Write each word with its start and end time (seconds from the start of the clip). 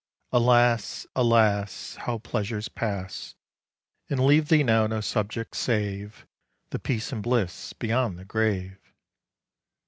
Alas! 0.31 1.05
alas! 1.15 1.93
How 1.93 2.17
pleasures 2.17 2.67
pass, 2.67 3.35
And 4.09 4.19
leave 4.25 4.47
thee 4.47 4.63
now 4.63 4.87
no 4.87 4.99
subject, 4.99 5.55
save 5.55 6.25
The 6.71 6.79
peace 6.79 7.11
and 7.11 7.21
bliss 7.21 7.73
beyond 7.73 8.17
the 8.17 8.25
grave! 8.25 8.79